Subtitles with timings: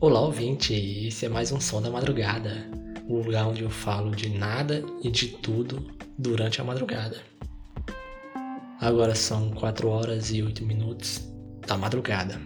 [0.00, 0.72] Olá, ouvinte!
[1.08, 2.70] Esse é mais um Som da Madrugada,
[3.08, 5.84] o lugar onde eu falo de nada e de tudo
[6.16, 7.20] durante a madrugada.
[8.80, 11.20] Agora são 4 horas e 8 minutos
[11.66, 12.40] da madrugada.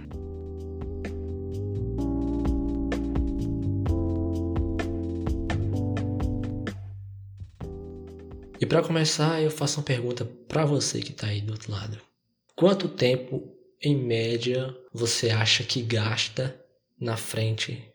[8.58, 11.98] E para começar, eu faço uma pergunta para você que está aí do outro lado.
[12.56, 13.42] Quanto tempo,
[13.78, 16.61] em média, você acha que gasta
[17.02, 17.92] na frente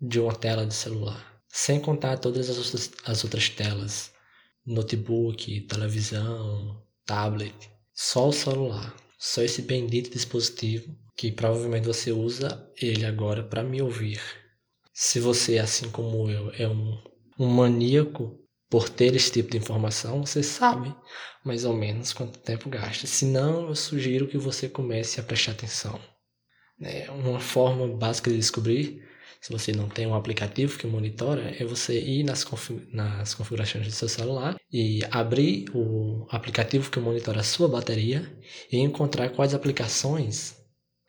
[0.00, 1.42] de uma tela de celular.
[1.48, 4.12] Sem contar todas as outras, as outras telas,
[4.64, 7.52] notebook, televisão, tablet,
[7.92, 13.82] só o celular, só esse bendito dispositivo que provavelmente você usa ele agora para me
[13.82, 14.20] ouvir.
[14.92, 17.02] Se você, assim como eu, é um,
[17.36, 18.38] um maníaco
[18.70, 20.94] por ter esse tipo de informação, você sabe
[21.44, 23.06] mais ou menos quanto tempo gasta.
[23.08, 26.00] Se não, eu sugiro que você comece a prestar atenção.
[26.80, 29.04] É uma forma básica de descobrir
[29.44, 33.86] se você não tem um aplicativo que monitora, é você ir nas, config nas configurações
[33.86, 38.26] do seu celular e abrir o aplicativo que monitora a sua bateria
[38.72, 40.56] e encontrar quais aplicações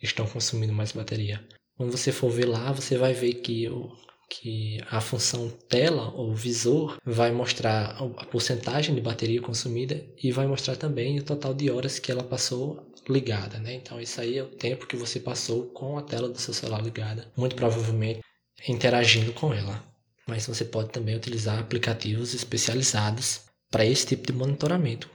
[0.03, 1.47] estão consumindo mais bateria.
[1.77, 3.89] Quando você for ver lá, você vai ver que, o,
[4.29, 10.47] que a função tela ou visor vai mostrar a porcentagem de bateria consumida e vai
[10.47, 13.73] mostrar também o total de horas que ela passou ligada, né?
[13.73, 16.81] Então isso aí é o tempo que você passou com a tela do seu celular
[16.83, 18.21] ligada, muito provavelmente
[18.67, 19.83] interagindo com ela.
[20.27, 25.09] Mas você pode também utilizar aplicativos especializados para esse tipo de monitoramento.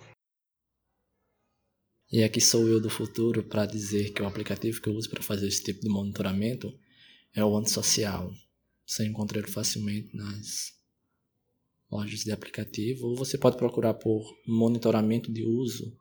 [2.12, 5.22] E aqui sou eu do futuro para dizer que o aplicativo que eu uso para
[5.22, 6.72] fazer esse tipo de monitoramento
[7.34, 8.32] é o Antissocial.
[8.90, 10.72] Você encontra ele facilmente nas
[11.88, 15.96] lojas de aplicativo ou você pode procurar por monitoramento de uso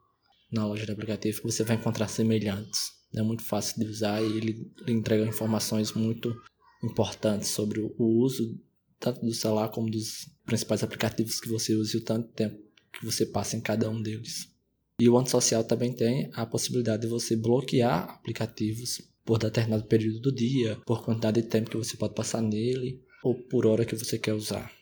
[0.50, 2.90] na loja de aplicativo que você vai encontrar semelhantes.
[3.14, 6.34] É muito fácil de usar e ele, entrega informações muito
[6.82, 8.60] importantes sobre o uso
[8.98, 12.60] tanto do celular como dos principais aplicativos que você usa e o tanto tempo
[12.92, 14.52] que você passa em cada um deles.
[14.98, 19.00] E o antissocial também tem a possibilidade de você bloquear aplicativos
[19.30, 23.32] por determinado período do dia, por quantidade de tempo que você pode passar nele ou
[23.32, 24.72] por hora que você quer usar.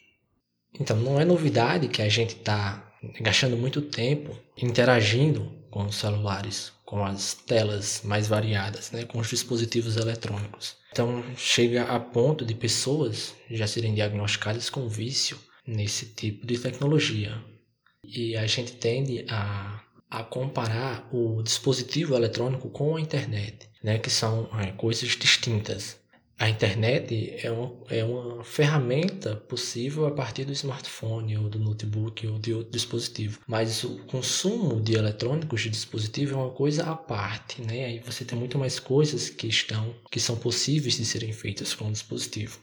[0.81, 6.73] Então não é novidade que a gente está gastando muito tempo interagindo com os celulares,
[6.87, 10.77] com as telas mais variadas, né, com os dispositivos eletrônicos.
[10.93, 17.39] Então chega a ponto de pessoas já serem diagnosticadas com vício nesse tipo de tecnologia.
[18.03, 24.11] E a gente tende a, a comparar o dispositivo eletrônico com a internet, né, que
[24.11, 25.99] são é, coisas distintas.
[26.41, 32.25] A internet é uma, é uma ferramenta possível a partir do smartphone ou do notebook
[32.29, 33.41] ou de outro dispositivo.
[33.45, 37.87] Mas o consumo de eletrônicos de dispositivo é uma coisa à parte, né?
[37.87, 41.89] Aí você tem muito mais coisas que estão que são possíveis de serem feitas com
[41.89, 42.61] o dispositivo.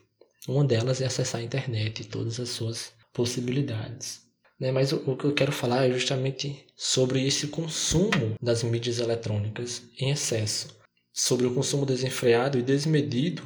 [0.47, 4.24] Uma delas é acessar a internet e todas as suas possibilidades.
[4.59, 4.71] Né?
[4.71, 9.83] Mas o, o que eu quero falar é justamente sobre esse consumo das mídias eletrônicas
[9.99, 10.75] em excesso
[11.13, 13.41] sobre o consumo desenfreado e desmedido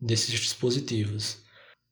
[0.00, 1.38] desses dispositivos.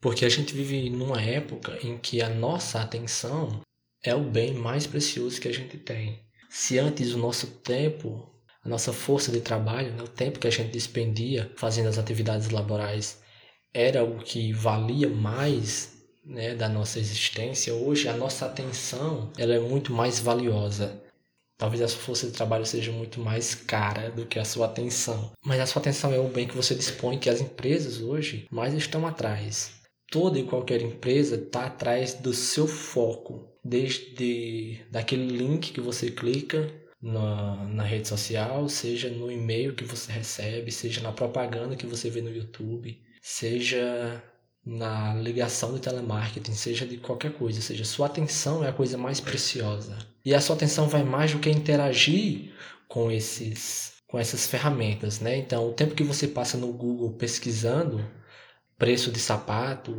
[0.00, 3.60] Porque a gente vive numa época em que a nossa atenção
[4.04, 6.20] é o bem mais precioso que a gente tem.
[6.48, 8.30] Se antes o nosso tempo,
[8.62, 12.50] a nossa força de trabalho, né, o tempo que a gente despendia fazendo as atividades
[12.50, 13.20] laborais
[13.74, 15.95] era o que valia mais
[16.26, 21.00] né, da nossa existência, hoje a nossa atenção ela é muito mais valiosa.
[21.56, 25.32] Talvez a sua força de trabalho seja muito mais cara do que a sua atenção.
[25.42, 28.74] Mas a sua atenção é o bem que você dispõe, que as empresas hoje mais
[28.74, 29.72] estão atrás.
[30.10, 33.48] Toda e qualquer empresa está atrás do seu foco.
[33.64, 36.70] Desde daquele link que você clica
[37.00, 42.10] na, na rede social, seja no e-mail que você recebe, seja na propaganda que você
[42.10, 44.22] vê no YouTube, seja
[44.66, 49.20] na ligação de telemarketing, seja de qualquer coisa, seja sua atenção é a coisa mais
[49.20, 49.96] preciosa.
[50.24, 52.52] E a sua atenção vai mais do que interagir
[52.88, 55.36] com esses com essas ferramentas, né?
[55.36, 58.04] Então, o tempo que você passa no Google pesquisando
[58.78, 59.92] preço de sapato,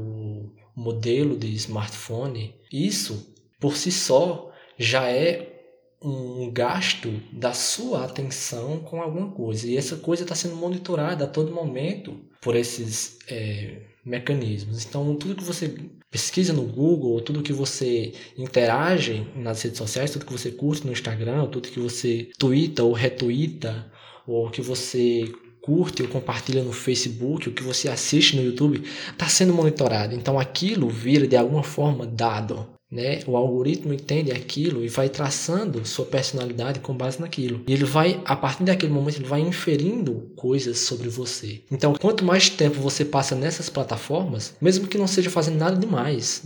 [0.75, 5.57] modelo de smartphone, isso por si só já é
[6.01, 9.67] um gasto da sua atenção com alguma coisa.
[9.67, 14.85] E essa coisa está sendo monitorada a todo momento por esses é, mecanismos.
[14.85, 15.75] Então, tudo que você
[16.09, 20.93] pesquisa no Google, tudo que você interage nas redes sociais, tudo que você curte no
[20.93, 23.91] Instagram, tudo que você twitta ou retuita,
[24.25, 25.31] ou que você
[25.61, 28.81] curte ou compartilha no Facebook, o que você assiste no YouTube,
[29.11, 30.15] está sendo monitorado.
[30.15, 32.76] Então aquilo vira de alguma forma dado.
[32.91, 33.19] Né?
[33.27, 37.61] O algoritmo entende aquilo e vai traçando sua personalidade com base naquilo.
[37.67, 41.61] E ele vai, a partir daquele momento, ele vai inferindo coisas sobre você.
[41.71, 46.43] Então, quanto mais tempo você passa nessas plataformas, mesmo que não seja fazendo nada demais,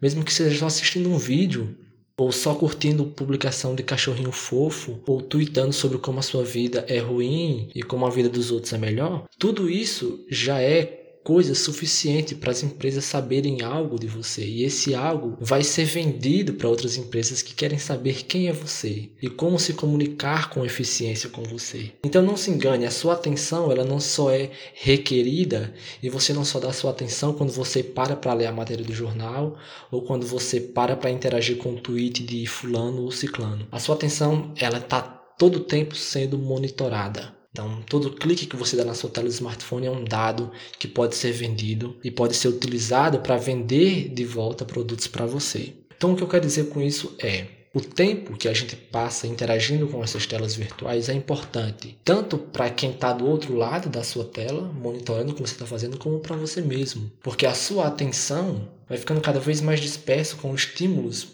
[0.00, 1.76] mesmo que seja só assistindo um vídeo,
[2.16, 6.98] ou só curtindo publicação de cachorrinho fofo, ou tweetando sobre como a sua vida é
[6.98, 12.34] ruim e como a vida dos outros é melhor, tudo isso já é coisa suficiente
[12.34, 14.44] para as empresas saberem algo de você.
[14.44, 19.10] E esse algo vai ser vendido para outras empresas que querem saber quem é você
[19.20, 21.92] e como se comunicar com eficiência com você.
[22.04, 25.72] Então não se engane, a sua atenção ela não só é requerida
[26.02, 28.92] e você não só dá sua atenção quando você para para ler a matéria do
[28.92, 29.56] jornal
[29.90, 33.66] ou quando você para para interagir com o tweet de fulano ou ciclano.
[33.70, 37.41] A sua atenção ela está todo o tempo sendo monitorada.
[37.52, 40.88] Então, todo clique que você dá na sua tela do smartphone é um dado que
[40.88, 45.74] pode ser vendido e pode ser utilizado para vender de volta produtos para você.
[45.94, 49.26] Então, o que eu quero dizer com isso é: o tempo que a gente passa
[49.26, 54.02] interagindo com essas telas virtuais é importante, tanto para quem está do outro lado da
[54.02, 57.12] sua tela, monitorando o que você está fazendo, como para você mesmo.
[57.22, 61.28] Porque a sua atenção vai ficando cada vez mais dispersa com estímulos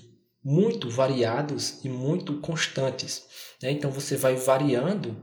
[0.44, 3.24] muito variados e muito constantes.
[3.62, 3.72] Né?
[3.72, 5.16] Então você vai variando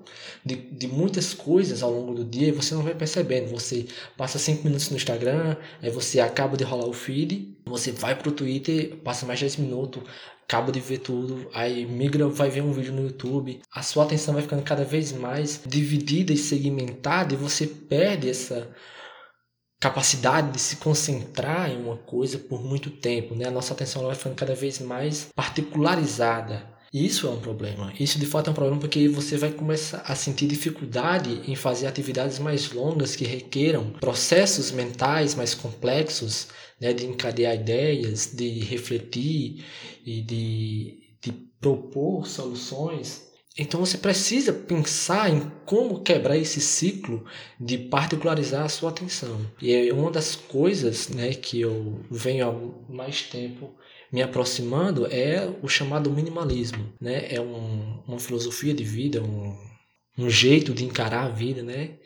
[0.44, 3.50] de, de muitas coisas ao longo do dia e você não vai percebendo.
[3.50, 3.86] Você
[4.18, 8.30] passa 5 minutos no Instagram, aí você acaba de rolar o feed, você vai para
[8.30, 10.04] o Twitter, passa mais 10 minutos,
[10.44, 13.62] acaba de ver tudo, aí migra, vai ver um vídeo no YouTube.
[13.72, 18.70] A sua atenção vai ficando cada vez mais dividida e segmentada e você perde essa
[19.80, 23.48] capacidade de se concentrar em uma coisa por muito tempo, né?
[23.48, 26.75] A nossa atenção vai ficando cada vez mais particularizada.
[26.98, 27.92] Isso é um problema.
[28.00, 31.88] Isso de fato é um problema porque você vai começar a sentir dificuldade em fazer
[31.88, 36.48] atividades mais longas que requeram processos mentais mais complexos,
[36.80, 39.66] né, de encadear ideias, de refletir
[40.06, 43.25] e de, de propor soluções.
[43.58, 47.24] Então você precisa pensar em como quebrar esse ciclo
[47.60, 49.50] de particularizar a sua atenção.
[49.62, 53.74] E é uma das coisas né, que eu venho há mais tempo
[54.12, 57.28] me aproximando é o chamado minimalismo, né?
[57.30, 59.58] É um, uma filosofia de vida, um,
[60.18, 61.98] um jeito de encarar a vida, né?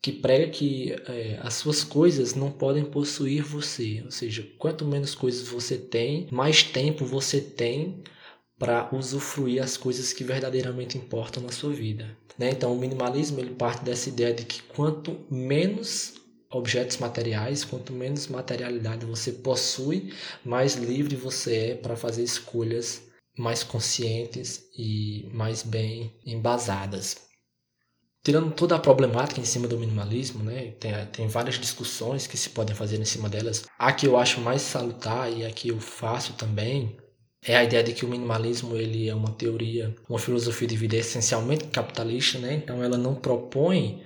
[0.00, 5.14] Que prega que é, as suas coisas não podem possuir você, ou seja, quanto menos
[5.14, 8.02] coisas você tem, mais tempo você tem
[8.58, 12.16] para usufruir as coisas que verdadeiramente importam na sua vida.
[12.36, 12.50] Né?
[12.50, 16.14] Então, o minimalismo ele parte dessa ideia de que quanto menos
[16.50, 20.12] objetos materiais, quanto menos materialidade você possui,
[20.44, 23.02] mais livre você é para fazer escolhas
[23.36, 27.28] mais conscientes e mais bem embasadas.
[28.24, 32.50] Tirando toda a problemática em cima do minimalismo, né, tem, tem várias discussões que se
[32.50, 33.64] podem fazer em cima delas.
[33.78, 36.98] A que eu acho mais salutar e a que eu faço também
[37.48, 40.96] é a ideia de que o minimalismo ele é uma teoria, uma filosofia de vida
[40.96, 42.52] essencialmente capitalista, né?
[42.52, 44.02] Então ela não propõe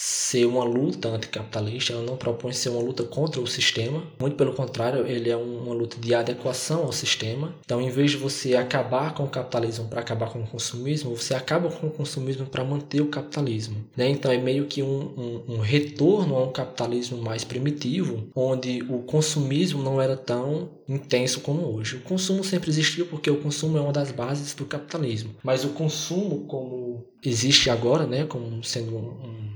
[0.00, 4.54] ser uma luta anticapitalista, ela não propõe ser uma luta contra o sistema, muito pelo
[4.54, 7.52] contrário, ele é uma luta de adequação ao sistema.
[7.64, 11.34] Então, em vez de você acabar com o capitalismo para acabar com o consumismo, você
[11.34, 13.84] acaba com o consumismo para manter o capitalismo.
[13.96, 14.08] Né?
[14.08, 19.00] Então, é meio que um, um, um retorno a um capitalismo mais primitivo, onde o
[19.00, 21.96] consumismo não era tão intenso como hoje.
[21.96, 25.70] O consumo sempre existiu porque o consumo é uma das bases do capitalismo, mas o
[25.70, 29.47] consumo como existe agora, né, como sendo um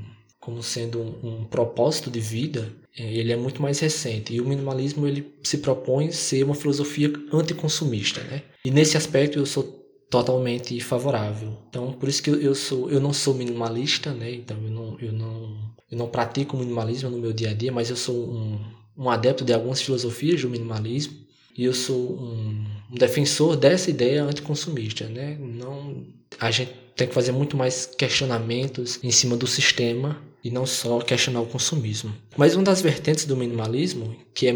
[0.42, 2.68] como sendo um, um, propósito de vida,
[2.98, 4.34] é, ele é muito mais recente.
[4.34, 8.42] E o minimalismo ele se propõe ser uma filosofia anticonsumista, né?
[8.64, 9.62] E nesse aspecto eu sou
[10.10, 11.56] totalmente favorável.
[11.68, 14.34] Então, por isso que eu sou, eu não sou minimalista, né?
[14.34, 15.56] Então, eu não, eu não,
[15.88, 18.58] eu não pratico minimalismo no meu dia a dia, mas eu sou um,
[18.98, 21.14] um adepto de algumas filosofias do minimalismo
[21.56, 25.38] e eu sou um, um defensor dessa ideia anticonsumista, né?
[25.38, 26.04] Não,
[26.40, 31.00] a gente tem que fazer muito mais questionamentos em cima do sistema e não só
[31.00, 32.14] questionar o consumismo.
[32.36, 34.54] Mas uma das vertentes do minimalismo, que é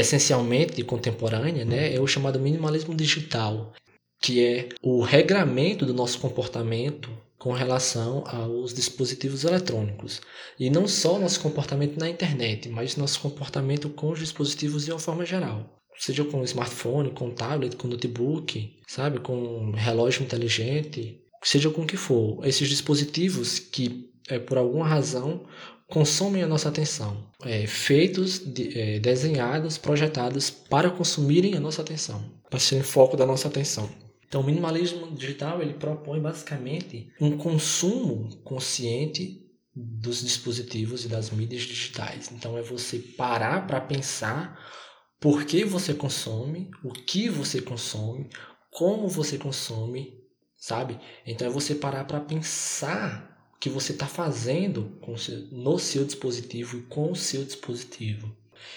[0.00, 3.72] essencialmente contemporânea, né, é o chamado minimalismo digital,
[4.20, 10.20] que é o regramento do nosso comportamento com relação aos dispositivos eletrônicos.
[10.58, 14.98] E não só nosso comportamento na internet, mas nosso comportamento com os dispositivos de uma
[14.98, 15.78] forma geral.
[15.96, 21.96] Seja com smartphone, com tablet, com notebook, sabe, com relógio inteligente, seja com o que
[21.96, 22.44] for.
[22.46, 25.46] Esses dispositivos que é, por alguma razão,
[25.86, 27.26] consomem a nossa atenção.
[27.44, 33.26] É, feitos, de, é, desenhados, projetados para consumirem a nossa atenção, para serem foco da
[33.26, 33.88] nossa atenção.
[34.26, 39.44] Então, o minimalismo digital ele propõe basicamente um consumo consciente
[39.74, 42.30] dos dispositivos e das mídias digitais.
[42.32, 44.58] Então, é você parar para pensar
[45.20, 48.28] por que você consome, o que você consome,
[48.70, 50.18] como você consome,
[50.56, 50.98] sabe?
[51.26, 53.27] Então é você parar para pensar
[53.60, 54.92] que você está fazendo
[55.50, 58.30] no seu dispositivo e com o seu dispositivo.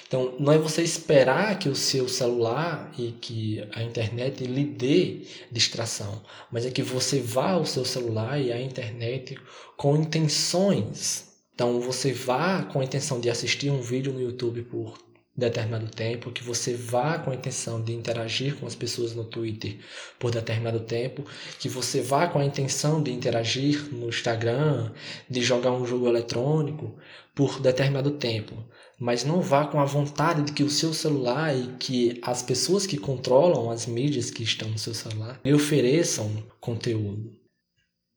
[0.07, 5.21] Então, não é você esperar que o seu celular e que a internet lhe dê
[5.51, 6.21] distração,
[6.51, 9.37] mas é que você vá ao seu celular e à internet
[9.77, 11.31] com intenções.
[11.53, 14.97] Então, você vá com a intenção de assistir um vídeo no YouTube por
[15.35, 19.77] determinado tempo, que você vá com a intenção de interagir com as pessoas no Twitter
[20.19, 21.25] por determinado tempo,
[21.59, 24.91] que você vá com a intenção de interagir no Instagram,
[25.29, 26.95] de jogar um jogo eletrônico
[27.33, 28.53] por determinado tempo,
[28.99, 32.85] mas não vá com a vontade de que o seu celular e que as pessoas
[32.85, 37.40] que controlam as mídias que estão no seu celular lhe ofereçam conteúdo.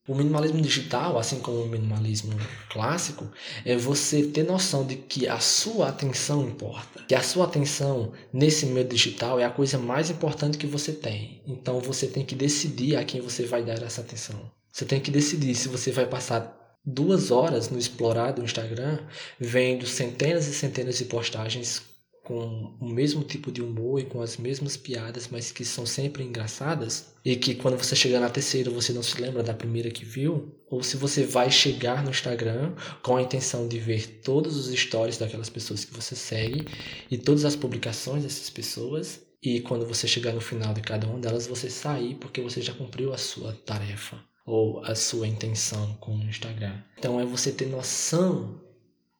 [0.06, 3.26] O minimalismo digital, assim como o minimalismo clássico,
[3.64, 7.02] é você ter noção de que a sua atenção importa.
[7.08, 11.40] Que a sua atenção nesse meio digital é a coisa mais importante que você tem.
[11.46, 14.50] Então você tem que decidir a quem você vai dar essa atenção.
[14.70, 18.98] Você tem que decidir se você vai passar duas horas no explorar do Instagram
[19.40, 21.93] vendo centenas e centenas de postagens
[22.24, 26.24] com o mesmo tipo de humor e com as mesmas piadas, mas que são sempre
[26.24, 30.04] engraçadas, e que quando você chegar na terceira você não se lembra da primeira que
[30.04, 34.74] viu, ou se você vai chegar no Instagram com a intenção de ver todos os
[34.74, 36.66] stories daquelas pessoas que você segue
[37.10, 41.18] e todas as publicações dessas pessoas, e quando você chegar no final de cada uma
[41.18, 46.16] delas você sair porque você já cumpriu a sua tarefa ou a sua intenção com
[46.16, 46.80] o Instagram.
[46.98, 48.58] Então é você ter noção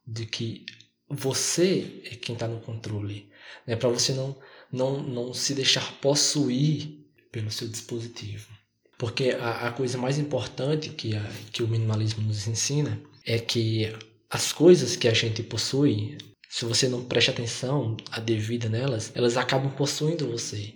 [0.07, 0.65] de que
[1.15, 3.29] você é quem está no controle,
[3.67, 3.77] né?
[3.77, 4.37] Para você não,
[4.71, 6.99] não, não se deixar possuir
[7.31, 8.49] pelo seu dispositivo.
[8.99, 13.93] Porque a, a coisa mais importante que, a, que o minimalismo nos ensina é que
[14.31, 16.19] as coisas que a gente possui,
[16.49, 20.75] se você não presta atenção a devida nelas, elas acabam possuindo você.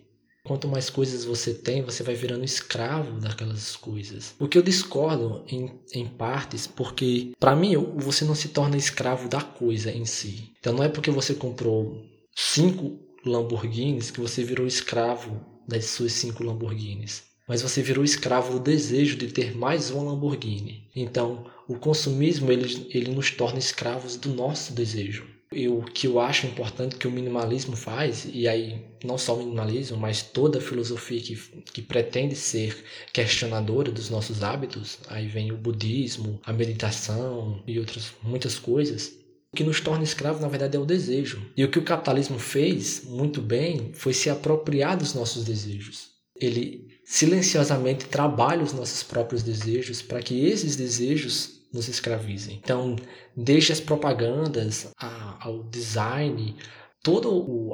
[0.48, 4.34] Quanto mais coisas você tem, você vai virando escravo daquelas coisas.
[4.38, 9.28] O que eu discordo em, em partes, porque para mim você não se torna escravo
[9.28, 10.50] da coisa em si.
[10.58, 12.02] Então não é porque você comprou
[12.34, 15.38] cinco Lamborghinis que você virou escravo
[15.68, 17.24] das suas cinco Lamborghinis.
[17.46, 20.88] Mas você virou escravo do desejo de ter mais uma Lamborghini.
[20.96, 25.26] Então, o consumismo ele, ele nos torna escravos do nosso desejo.
[25.50, 29.96] O que eu acho importante que o minimalismo faz, e aí não só o minimalismo,
[29.96, 31.36] mas toda a filosofia que,
[31.72, 38.12] que pretende ser questionadora dos nossos hábitos, aí vem o budismo, a meditação e outras
[38.22, 39.18] muitas coisas,
[39.50, 41.42] o que nos torna escravos, na verdade, é o desejo.
[41.56, 46.10] E o que o capitalismo fez muito bem foi se apropriar dos nossos desejos.
[46.36, 52.60] Ele silenciosamente trabalha os nossos próprios desejos para que esses desejos nos escravizem.
[52.62, 52.96] Então,
[53.34, 54.92] desde as propagandas
[55.40, 56.54] ao design,
[57.02, 57.28] toda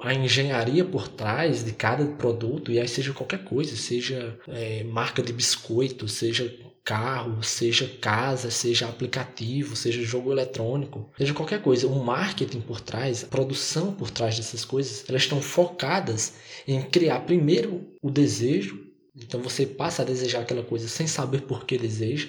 [0.06, 5.23] a engenharia por trás de cada produto, e aí seja qualquer coisa, seja é, marca
[5.23, 12.04] de biscoito, seja carro, seja casa, seja aplicativo, seja jogo eletrônico, seja qualquer coisa, o
[12.04, 16.34] marketing por trás, a produção por trás dessas coisas, elas estão focadas
[16.68, 18.84] em criar primeiro o desejo.
[19.16, 22.28] Então você passa a desejar aquela coisa sem saber por que deseja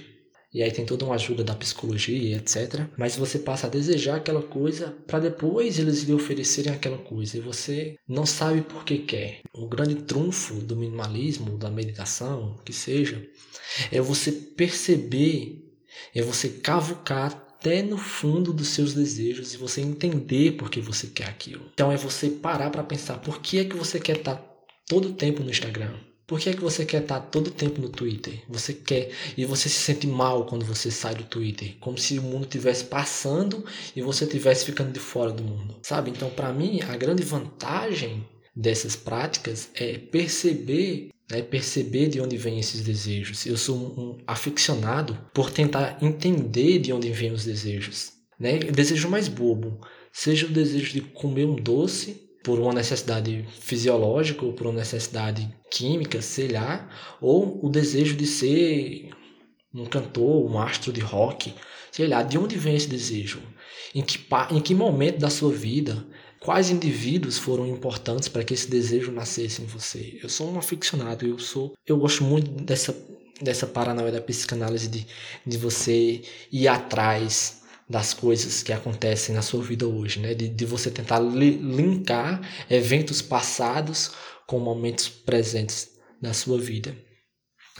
[0.55, 2.87] e aí tem toda uma ajuda da psicologia, etc.
[2.95, 7.41] Mas você passa a desejar aquela coisa para depois eles lhe oferecerem aquela coisa e
[7.41, 9.41] você não sabe por que quer.
[9.53, 13.21] O grande trunfo do minimalismo, da meditação, que seja,
[13.91, 15.61] é você perceber,
[16.15, 21.07] é você cavucar até no fundo dos seus desejos e você entender por que você
[21.07, 21.69] quer aquilo.
[21.73, 24.35] Então é você parar para pensar por que é que você quer estar
[24.87, 25.97] todo o tempo no Instagram.
[26.27, 28.41] Por que, é que você quer estar todo tempo no Twitter?
[28.49, 32.23] Você quer e você se sente mal quando você sai do Twitter, como se o
[32.23, 33.63] mundo estivesse passando
[33.95, 36.09] e você estivesse ficando de fora do mundo, sabe?
[36.09, 42.59] Então, para mim, a grande vantagem dessas práticas é perceber, né, perceber de onde vêm
[42.59, 43.45] esses desejos.
[43.45, 48.57] Eu sou um aficionado por tentar entender de onde vêm os desejos, né?
[48.57, 49.79] Desejo mais bobo,
[50.11, 55.51] seja o desejo de comer um doce por uma necessidade fisiológica ou por uma necessidade
[55.71, 56.87] química, sei lá,
[57.19, 59.09] ou o desejo de ser
[59.73, 61.55] um cantor, um astro de rock,
[61.91, 63.41] sei lá, de onde vem esse desejo?
[63.95, 66.05] Em que, em que momento da sua vida,
[66.39, 70.19] quais indivíduos foram importantes para que esse desejo nascesse em você?
[70.21, 72.95] Eu sou um aficionado, eu sou, eu gosto muito dessa
[73.41, 75.05] dessa paranoia da psicanálise de,
[75.45, 80.33] de você ir atrás das coisas que acontecem na sua vida hoje, né?
[80.33, 84.11] De, de você tentar li linkar eventos passados
[84.47, 85.89] com momentos presentes
[86.21, 86.95] da sua vida.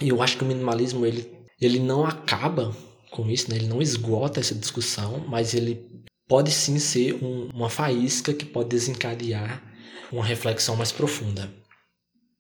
[0.02, 2.76] E eu acho que o minimalismo ele, ele não acaba
[3.12, 3.56] com isso, né?
[3.56, 5.90] Ele não esgota essa discussão, mas ele
[6.28, 9.64] pode sim ser um, uma faísca que pode desencadear
[10.12, 11.52] uma reflexão mais profunda.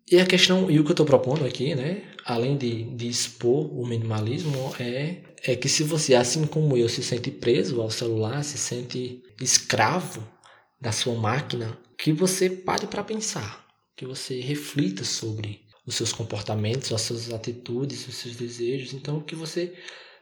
[0.09, 3.73] E a questão, e o que eu estou propondo aqui, né, além de, de expor
[3.75, 8.43] o minimalismo, é, é que se você, assim como eu, se sente preso ao celular,
[8.43, 10.27] se sente escravo
[10.79, 16.91] da sua máquina, que você pare para pensar, que você reflita sobre os seus comportamentos,
[16.91, 18.93] as suas atitudes, os seus desejos.
[18.93, 19.73] Então, que você,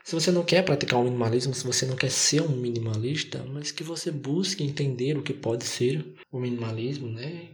[0.02, 3.70] se você não quer praticar o minimalismo, se você não quer ser um minimalista, mas
[3.70, 7.50] que você busque entender o que pode ser o minimalismo, né?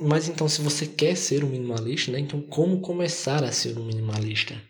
[0.00, 3.84] Mas então, se você quer ser um minimalista, né, então como começar a ser um
[3.84, 4.60] minimalista?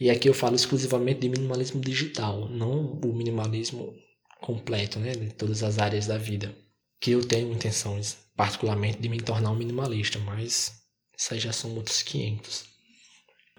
[0.00, 3.94] E aqui eu falo exclusivamente de minimalismo digital, não o minimalismo
[4.40, 6.54] completo, né, de todas as áreas da vida.
[7.00, 10.72] Que eu tenho intenções, particularmente, de me tornar um minimalista, mas
[11.16, 12.64] isso aí já são outros 500.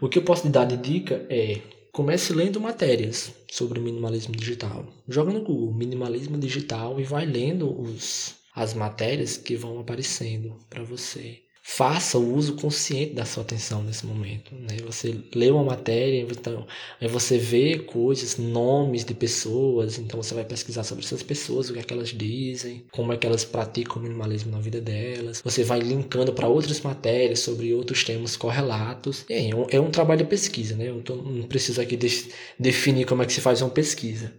[0.01, 1.61] O que eu posso te dar de dica é
[1.93, 4.85] comece lendo matérias sobre minimalismo digital.
[5.07, 10.83] Joga no Google minimalismo digital e vai lendo os as matérias que vão aparecendo para
[10.83, 11.39] você.
[11.67, 14.53] Faça o uso consciente da sua atenção nesse momento.
[14.53, 14.77] Né?
[14.85, 16.65] Você lê uma matéria, então,
[17.01, 21.73] aí você vê coisas, nomes de pessoas, então você vai pesquisar sobre essas pessoas, o
[21.73, 25.41] que, é que elas dizem, como é que elas praticam o minimalismo na vida delas.
[25.43, 29.25] Você vai linkando para outras matérias sobre outros temas correlatos.
[29.27, 30.89] É, é, um, é um trabalho de pesquisa, né?
[30.89, 34.31] Eu tô, não preciso aqui de, definir como é que se faz uma pesquisa.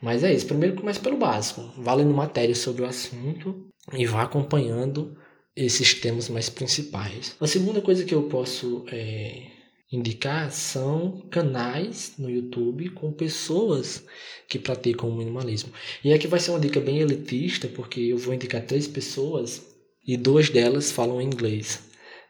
[0.00, 0.46] Mas é isso.
[0.46, 1.62] Primeiro comece pelo básico.
[1.78, 5.16] Vá lendo matéria sobre o assunto e vá acompanhando
[5.56, 7.36] esses temas mais principais.
[7.40, 9.46] A segunda coisa que eu posso é,
[9.90, 14.04] indicar são canais no YouTube com pessoas
[14.48, 15.72] que praticam o minimalismo.
[16.02, 19.62] E aqui vai ser uma dica bem elitista, porque eu vou indicar três pessoas
[20.06, 21.82] e duas delas falam inglês.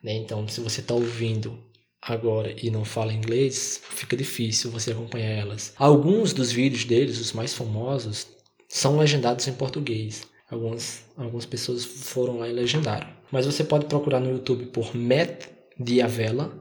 [0.02, 0.12] Né?
[0.14, 1.58] Então, se você está ouvindo
[2.06, 5.72] agora e não fala inglês, fica difícil você acompanhar elas.
[5.76, 8.26] Alguns dos vídeos deles, os mais famosos,
[8.68, 10.22] são legendados em português.
[10.50, 13.08] Algumas, algumas pessoas foram lá e legendaram.
[13.32, 15.46] Mas você pode procurar no YouTube por Matt
[15.78, 16.52] Diavela,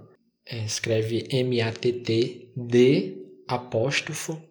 [0.46, 4.42] é, escreve M-A-T-T-D apóstrofo.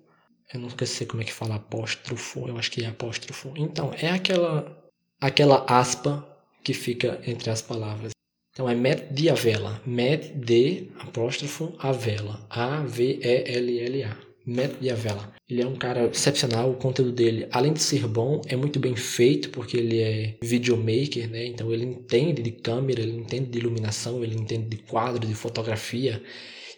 [0.53, 3.53] Eu nunca sei como é que fala apóstrofo, eu acho que é apóstrofo.
[3.57, 6.29] Então, é aquela, aquela aspa
[6.63, 8.13] que fica entre as palavras.
[8.53, 9.81] Então é Matt Diavela.
[9.87, 12.47] Matt D apóstrofo Avela.
[12.51, 14.15] A-V-E-L-L-A.
[14.45, 15.33] Matt Diavela.
[15.49, 18.95] Ele é um cara excepcional, o conteúdo dele, além de ser bom, é muito bem
[18.95, 21.47] feito, porque ele é videomaker, né?
[21.47, 26.23] Então ele entende de câmera, ele entende de iluminação, ele entende de quadro, de fotografia,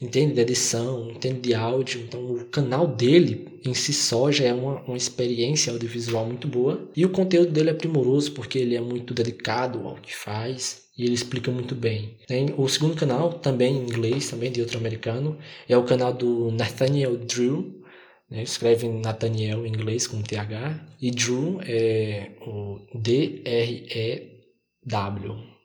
[0.01, 2.03] entende de edição, entende de áudio.
[2.03, 6.89] Então o canal dele em si só já é uma, uma experiência audiovisual muito boa.
[6.95, 11.05] E o conteúdo dele é primoroso, porque ele é muito dedicado ao que faz e
[11.05, 12.17] ele explica muito bem.
[12.57, 15.37] O segundo canal, também em inglês, também de outro americano,
[15.69, 17.83] é o canal do Nathaniel Drew.
[18.31, 18.45] Né?
[18.45, 20.87] Escreve Nathaniel em inglês com TH.
[21.01, 24.35] E Drew é o D-R-E-W.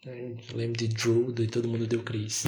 [0.06, 0.36] Né?
[0.54, 2.48] Lembro de Drew, de Todo Mundo Deu Cris.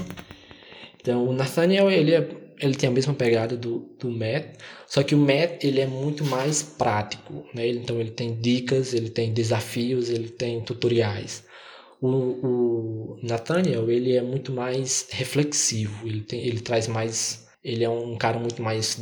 [1.00, 2.28] Então, o Nathaniel, ele, é,
[2.60, 4.56] ele tem a mesma pegada do, do Matt,
[4.88, 7.68] só que o Matt, ele é muito mais prático, né?
[7.68, 11.44] Então, ele tem dicas, ele tem desafios, ele tem tutoriais.
[12.02, 17.90] O, o Nathaniel, ele é muito mais reflexivo, ele, tem, ele traz mais ele é
[17.90, 18.98] um cara muito mais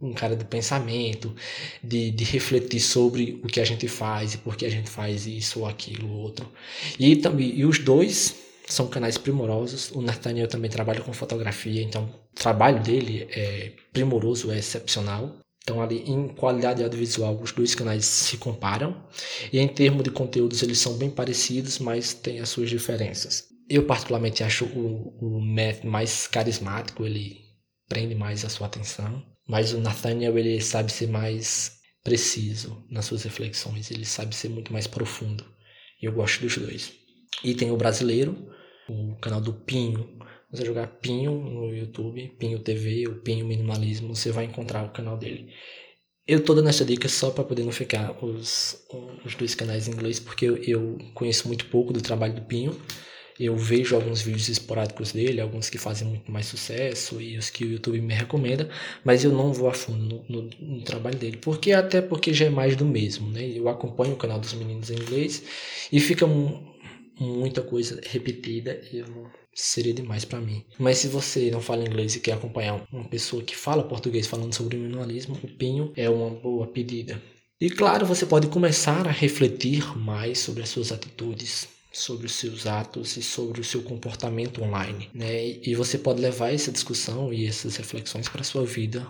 [0.00, 1.34] um cara do pensamento,
[1.82, 5.26] de, de refletir sobre o que a gente faz e por que a gente faz
[5.26, 6.48] isso ou aquilo ou outro.
[6.98, 9.90] E também e os dois são canais primorosos.
[9.90, 15.36] O Nathaniel também trabalha com fotografia, então o trabalho dele é primoroso, é excepcional.
[15.66, 19.04] Então, ali em qualidade audiovisual, os dois canais se comparam.
[19.52, 23.48] E em termos de conteúdos, eles são bem parecidos, mas têm as suas diferenças.
[23.68, 27.40] Eu, particularmente, acho o, o Matt mais carismático, ele
[27.88, 29.20] prende mais a sua atenção.
[29.48, 34.72] Mas o Nathaniel, ele sabe ser mais preciso nas suas reflexões, ele sabe ser muito
[34.72, 35.44] mais profundo.
[36.00, 36.92] E eu gosto dos dois.
[37.42, 38.36] E tem o brasileiro,
[38.88, 40.16] o canal do Pinho,
[40.50, 45.16] você jogar Pinho no YouTube, Pinho TV ou Pinho Minimalismo, você vai encontrar o canal
[45.16, 45.52] dele.
[46.26, 48.84] Eu tô dando essa dica só para poder não ficar os,
[49.24, 52.76] os dois canais em inglês, porque eu, conheço muito pouco do trabalho do Pinho.
[53.38, 57.64] Eu vejo alguns vídeos esporádicos dele, alguns que fazem muito mais sucesso e os que
[57.64, 58.68] o YouTube me recomenda,
[59.04, 62.46] mas eu não vou a fundo no, no, no, trabalho dele, porque até porque já
[62.46, 63.46] é mais do mesmo, né?
[63.46, 65.44] Eu acompanho o canal dos meninos em inglês
[65.92, 66.26] e fica
[67.18, 70.64] muita coisa repetida e eu seria demais para mim.
[70.78, 74.54] Mas se você não fala inglês e quer acompanhar uma pessoa que fala português falando
[74.54, 77.20] sobre minimalismo, o Pinho é uma boa pedida.
[77.58, 82.66] E claro, você pode começar a refletir mais sobre as suas atitudes, sobre os seus
[82.66, 85.58] atos e sobre o seu comportamento online, né?
[85.62, 89.06] E você pode levar essa discussão e essas reflexões para sua vida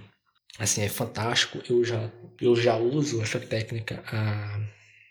[0.59, 1.61] Assim, é fantástico.
[1.68, 4.59] Eu já, eu já uso essa técnica há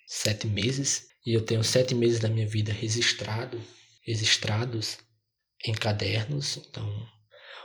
[0.07, 3.59] sete meses e eu tenho sete meses da minha vida registrado,
[4.05, 4.97] registrados
[5.65, 6.57] em cadernos.
[6.57, 7.07] Então,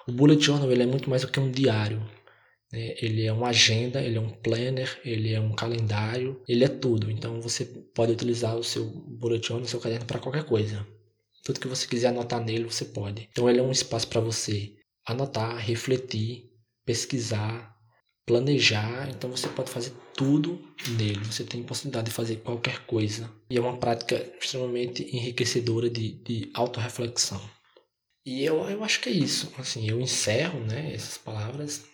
[0.06, 2.00] o Bullet Journal ele é muito mais do que um diário.
[2.72, 2.94] Né?
[3.00, 7.10] Ele é uma agenda, ele é um planner, ele é um calendário, ele é tudo.
[7.10, 10.86] Então, você pode utilizar o seu Bullet Journal, o seu caderno para qualquer coisa.
[11.44, 13.28] Tudo que você quiser anotar nele, você pode.
[13.30, 14.74] Então, ele é um espaço para você
[15.06, 16.44] anotar, refletir,
[16.84, 17.74] pesquisar,
[18.28, 19.08] planejar.
[19.08, 20.60] Então, você pode fazer tudo
[20.96, 21.24] nele.
[21.24, 23.28] Você tem possibilidade de fazer qualquer coisa.
[23.48, 27.40] E é uma prática extremamente enriquecedora de, de autorreflexão.
[28.24, 29.50] E eu, eu acho que é isso.
[29.56, 31.84] Assim, eu encerro né, essas palavras.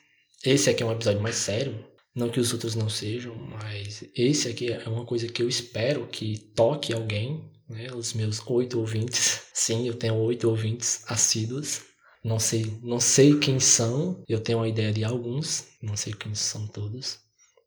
[0.45, 1.87] Esse aqui é um episódio mais sério.
[2.15, 6.07] Não que os outros não sejam, mas esse aqui é uma coisa que eu espero
[6.07, 9.43] que toque alguém né, os meus oito ouvintes.
[9.55, 11.83] Sim, eu tenho oito ouvintes assíduos.
[12.25, 16.35] Não sei, não sei quem são, eu tenho uma ideia de alguns, não sei quem
[16.35, 17.19] são todos.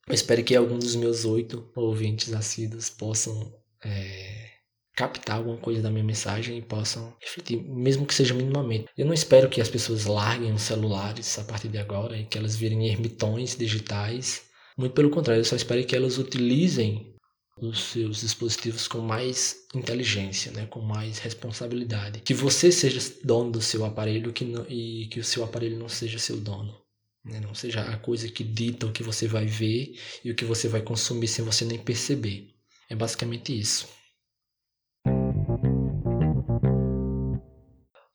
[0.08, 3.54] Eu espero que alguns dos meus oito ouvintes assíduos possam
[3.86, 4.50] é,
[4.96, 8.88] captar alguma coisa da minha mensagem e possam refletir, mesmo que seja minimamente.
[8.98, 12.38] Eu não espero que as pessoas larguem os celulares a partir de agora e que
[12.38, 14.46] elas virem ermitões digitais.
[14.76, 17.14] Muito pelo contrário, eu só espero que elas utilizem
[17.60, 22.22] os seus dispositivos com mais inteligência, né, com mais responsabilidade.
[22.22, 25.90] Que você seja dono do seu aparelho que não, e que o seu aparelho não
[25.90, 26.80] seja seu dono.
[27.26, 30.46] Né, não seja a coisa que dita o que você vai ver e o que
[30.46, 32.54] você vai consumir sem você nem perceber.
[32.90, 33.88] É basicamente isso.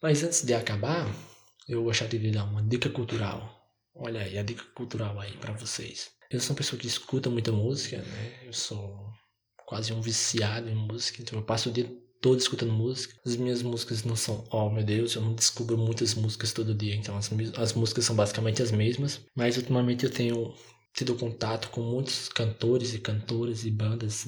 [0.00, 1.06] Mas antes de acabar,
[1.68, 3.60] eu gostaria de dar uma dica cultural.
[3.94, 6.10] Olha aí, a dica cultural aí para vocês.
[6.30, 8.40] Eu sou uma pessoa que escuta muita música, né?
[8.44, 9.12] Eu sou
[9.72, 13.14] quase um viciado em música, então eu passo o dia todo escutando música.
[13.24, 16.94] As minhas músicas não são, oh meu Deus, eu não descubro muitas músicas todo dia,
[16.94, 19.22] então as, as músicas são basicamente as mesmas.
[19.34, 20.54] Mas ultimamente eu tenho
[20.94, 24.26] tido contato com muitos cantores e cantoras e bandas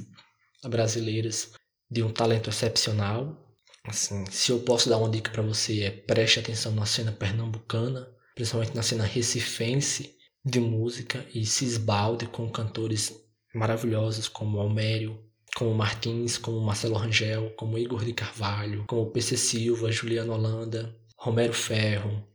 [0.65, 1.53] brasileiras
[1.91, 3.55] de um talento excepcional.
[3.87, 8.09] Assim, se eu posso dar uma dica para você é preste atenção na cena pernambucana,
[8.35, 13.13] principalmente na cena recifense de música e se esbalde com cantores
[13.55, 15.23] maravilhosos como Almério,
[15.55, 21.53] como Martins, como Marcelo Rangel, como Igor de Carvalho, como PC Silva, Juliano Holanda, Romero
[21.53, 22.27] Ferro,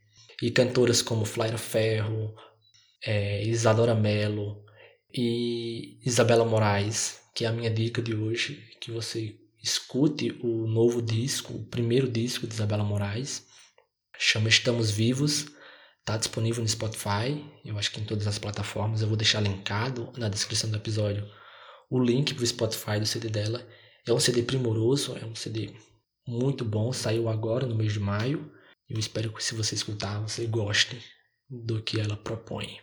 [0.41, 2.33] e cantoras como Flaira Ferro,
[3.05, 4.63] é, Isadora Mello
[5.13, 11.01] e Isabela Moraes, que é a minha dica de hoje, que você escute o novo
[11.01, 13.45] disco, o primeiro disco de Isabela Moraes,
[14.17, 15.47] chama Estamos Vivos,
[15.99, 20.11] está disponível no Spotify, eu acho que em todas as plataformas, eu vou deixar linkado
[20.17, 21.27] na descrição do episódio
[21.89, 23.65] o link para o Spotify do CD dela.
[24.05, 25.71] É um CD primoroso, é um CD
[26.27, 28.51] muito bom, saiu agora no mês de maio.
[28.87, 30.97] Eu espero que se você escutar, você goste
[31.49, 32.77] do que ela propõe.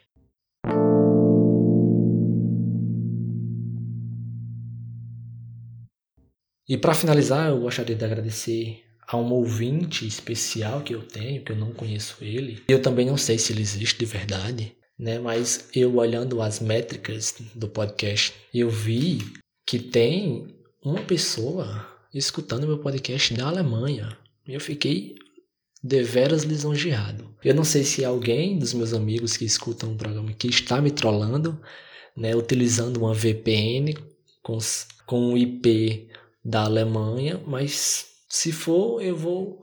[6.68, 11.52] E para finalizar, eu gostaria de agradecer a um ouvinte especial que eu tenho, que
[11.52, 12.64] eu não conheço ele.
[12.68, 15.18] Eu também não sei se ele existe de verdade, né?
[15.18, 19.20] Mas eu olhando as métricas do podcast, eu vi
[19.66, 24.16] que tem uma pessoa escutando meu podcast da Alemanha.
[24.46, 25.16] Eu fiquei
[25.82, 27.34] deveras lisonjeado.
[27.44, 30.90] Eu não sei se alguém dos meus amigos que escutam o programa que está me
[30.90, 31.60] trollando,
[32.16, 33.94] né, utilizando uma VPN
[34.42, 34.58] com,
[35.04, 36.08] com um IP
[36.44, 39.62] da Alemanha, mas se for, eu vou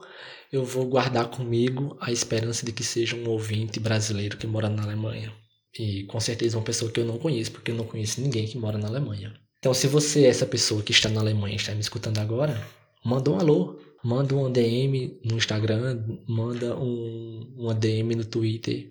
[0.54, 4.84] eu vou guardar comigo a esperança de que seja um ouvinte brasileiro que mora na
[4.84, 5.32] Alemanha.
[5.76, 8.56] E com certeza uma pessoa que eu não conheço, porque eu não conheço ninguém que
[8.56, 9.34] mora na Alemanha.
[9.58, 12.64] Então, se você é essa pessoa que está na Alemanha e está me escutando agora,
[13.04, 18.88] manda um alô, manda um DM no Instagram, manda um, uma DM no Twitter,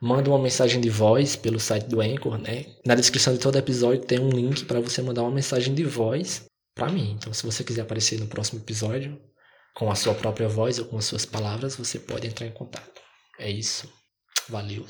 [0.00, 2.66] manda uma mensagem de voz pelo site do Anchor, né?
[2.86, 6.44] Na descrição de todo episódio tem um link para você mandar uma mensagem de voz
[6.72, 7.16] para mim.
[7.18, 9.18] Então, se você quiser aparecer no próximo episódio,
[9.74, 13.00] com a sua própria voz ou com as suas palavras, você pode entrar em contato.
[13.38, 13.92] É isso.
[14.48, 14.86] Valeu.